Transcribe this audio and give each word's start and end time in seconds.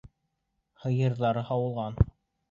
Һыйырҙары 0.85 1.43
һыуалған. 1.49 2.01